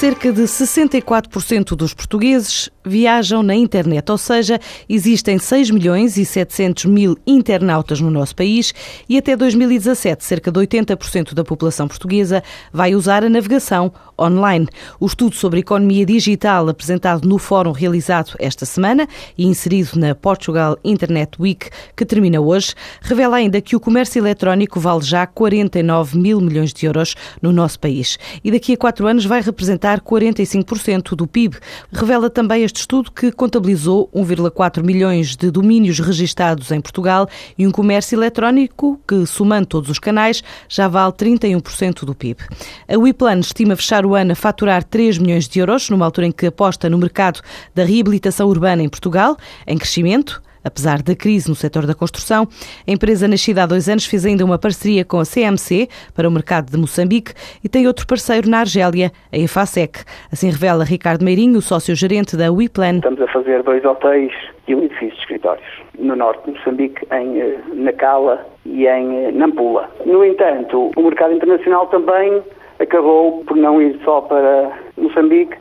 [0.00, 6.86] Cerca de 64% dos portugueses viajam na internet, ou seja, existem 6 milhões e 700
[6.86, 8.72] mil internautas no nosso país
[9.06, 12.42] e até 2017 cerca de 80% da população portuguesa
[12.72, 14.66] vai usar a navegação online.
[14.98, 19.06] O estudo sobre economia digital apresentado no fórum realizado esta semana
[19.36, 24.80] e inserido na Portugal Internet Week, que termina hoje, revela ainda que o comércio eletrónico
[24.80, 29.26] vale já 49 mil milhões de euros no nosso país e daqui a quatro anos
[29.26, 31.56] vai representar representar 45% do PIB.
[31.92, 37.28] Revela também este estudo que contabilizou 1,4 milhões de domínios registados em Portugal
[37.58, 42.40] e um comércio eletrónico que, somando todos os canais, já vale 31% do PIB.
[42.88, 46.32] A WePlan estima fechar o ano a faturar 3 milhões de euros, numa altura em
[46.32, 47.40] que aposta no mercado
[47.74, 50.42] da reabilitação urbana em Portugal, em crescimento.
[50.64, 52.46] Apesar da crise no setor da construção,
[52.86, 56.30] a empresa nascida há dois anos fez ainda uma parceria com a CMC para o
[56.30, 57.32] mercado de Moçambique
[57.64, 60.00] e tem outro parceiro na Argélia, a EFASEC.
[60.32, 62.96] Assim revela Ricardo Meirinho, sócio-gerente da WePlan.
[62.96, 64.32] Estamos a fazer dois hotéis
[64.68, 65.66] e um edifício de escritórios
[65.98, 69.90] no norte de Moçambique, em eh, Nacala e em eh, Nampula.
[70.04, 72.42] No entanto, o mercado internacional também
[72.78, 75.56] acabou por não ir só para Moçambique,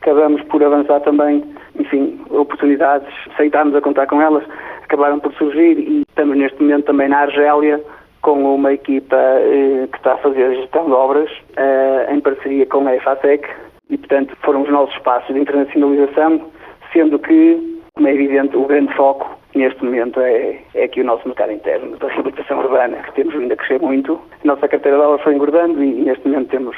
[0.00, 1.44] acabamos por avançar também
[1.78, 4.44] enfim, oportunidades, aceitámos a contar com elas,
[4.82, 7.82] acabaram por surgir e estamos neste momento também na Argélia
[8.22, 12.66] com uma equipa eh, que está a fazer a gestão de obras eh, em parceria
[12.66, 13.48] com a EFATEC
[13.88, 16.50] e, portanto, foram os nossos passos de internacionalização,
[16.92, 21.26] sendo que, como é evidente, o grande foco neste momento é, é aqui o nosso
[21.26, 24.20] mercado interno da reabilitação urbana, que temos vindo a crescer muito.
[24.42, 26.76] A nossa carteira de obras foi engordando e, neste momento, temos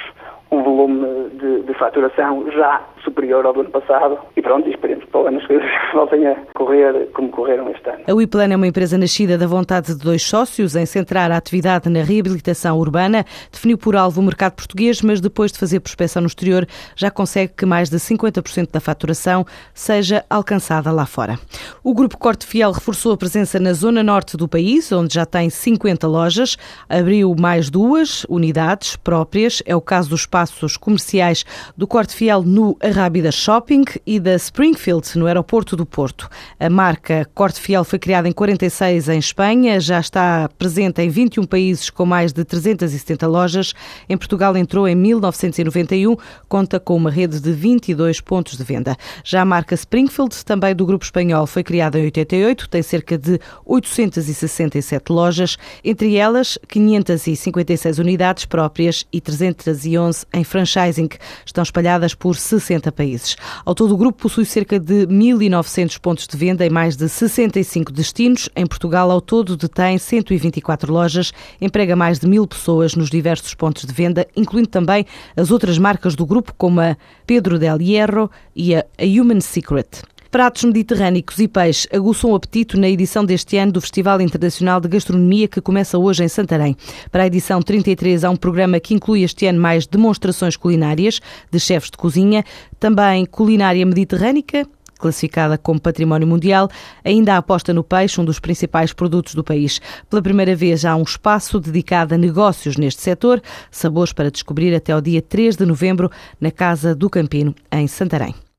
[0.51, 5.17] um volume de, de faturação já superior ao do ano passado e pronto, esperemos que
[5.17, 8.01] as coisas voltem a correr como correram este ano.
[8.07, 11.89] A WePlan é uma empresa nascida da vontade de dois sócios em centrar a atividade
[11.89, 16.29] na reabilitação urbana, definiu por alvo o mercado português, mas depois de fazer prospecção no
[16.29, 16.67] exterior
[16.97, 19.45] já consegue que mais de 50% da faturação
[19.75, 21.39] seja alcançada lá fora.
[21.83, 25.51] O Grupo Corte Fiel reforçou a presença na zona norte do país, onde já tem
[25.51, 26.57] 50 lojas,
[26.89, 31.45] abriu mais duas unidades próprias, é o caso do espaços comerciais
[31.77, 36.29] do Corte Fiel no Rábida Shopping e da Springfield, no aeroporto do Porto.
[36.61, 41.45] A marca Corte Fiel foi criada em 46 em Espanha, já está presente em 21
[41.45, 43.75] países com mais de 370 lojas.
[44.09, 46.17] Em Portugal entrou em 1991,
[46.49, 48.97] conta com uma rede de 22 pontos de venda.
[49.25, 53.41] Já a marca Springfield, também do grupo espanhol, foi criada em 88, tem cerca de
[53.65, 61.09] 867 lojas, entre elas 556 unidades próprias e 311 em franchising.
[61.45, 63.37] Estão espalhadas por 60 países.
[63.65, 67.93] Ao todo, o grupo possui cerca de 1.900 pontos de venda em mais de 65
[67.93, 68.49] destinos.
[68.55, 73.85] Em Portugal, ao todo, detém 124 lojas, emprega mais de mil pessoas nos diversos pontos
[73.85, 75.07] de venda, incluindo também
[75.37, 76.97] as outras marcas do grupo, como a
[77.27, 80.03] Pedro del Hierro e a Human Secret.
[80.31, 84.87] Pratos mediterrânicos e peixe aguçam o apetite na edição deste ano do Festival Internacional de
[84.87, 86.77] Gastronomia que começa hoje em Santarém.
[87.11, 91.19] Para a edição 33 há um programa que inclui este ano mais demonstrações culinárias
[91.51, 92.45] de chefes de cozinha,
[92.79, 94.69] também culinária mediterrânica,
[94.99, 96.69] classificada como Património Mundial,
[97.03, 99.81] ainda aposta no peixe, um dos principais produtos do país.
[100.11, 103.41] Pela primeira vez há um espaço dedicado a negócios neste setor,
[103.71, 108.35] sabores para descobrir até ao dia 3 de novembro na Casa do Campino, em Santarém.